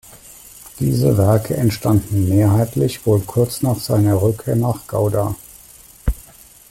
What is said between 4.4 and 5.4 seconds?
nach Gouda.